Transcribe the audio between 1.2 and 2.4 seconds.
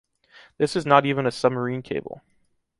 a submarine cable.